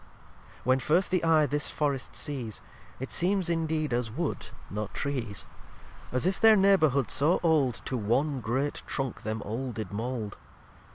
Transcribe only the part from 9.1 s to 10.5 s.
them all did mold.